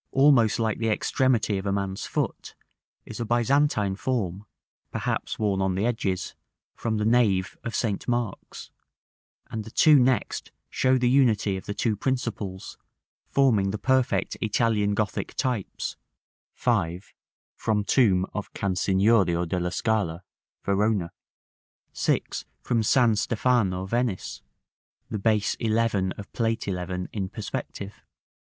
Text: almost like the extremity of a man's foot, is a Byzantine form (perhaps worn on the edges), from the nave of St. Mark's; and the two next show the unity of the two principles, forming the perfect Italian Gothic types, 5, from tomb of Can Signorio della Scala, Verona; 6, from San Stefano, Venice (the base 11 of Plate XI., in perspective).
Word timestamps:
almost 0.13 0.57
like 0.57 0.79
the 0.79 0.89
extremity 0.89 1.59
of 1.59 1.67
a 1.67 1.71
man's 1.71 2.07
foot, 2.07 2.55
is 3.05 3.19
a 3.19 3.23
Byzantine 3.23 3.95
form 3.95 4.45
(perhaps 4.89 5.37
worn 5.37 5.61
on 5.61 5.75
the 5.75 5.85
edges), 5.85 6.33
from 6.73 6.97
the 6.97 7.05
nave 7.05 7.55
of 7.63 7.75
St. 7.75 8.07
Mark's; 8.07 8.71
and 9.51 9.63
the 9.63 9.69
two 9.69 9.99
next 9.99 10.51
show 10.71 10.97
the 10.97 11.07
unity 11.07 11.55
of 11.55 11.67
the 11.67 11.75
two 11.75 11.95
principles, 11.95 12.79
forming 13.29 13.69
the 13.69 13.77
perfect 13.77 14.37
Italian 14.41 14.95
Gothic 14.95 15.35
types, 15.35 15.97
5, 16.55 17.13
from 17.55 17.83
tomb 17.83 18.25
of 18.33 18.51
Can 18.55 18.73
Signorio 18.75 19.45
della 19.47 19.69
Scala, 19.69 20.23
Verona; 20.63 21.11
6, 21.93 22.45
from 22.63 22.81
San 22.81 23.15
Stefano, 23.15 23.85
Venice 23.85 24.41
(the 25.11 25.19
base 25.19 25.53
11 25.59 26.13
of 26.13 26.33
Plate 26.33 26.63
XI., 26.63 26.71
in 27.13 27.29
perspective). 27.29 28.01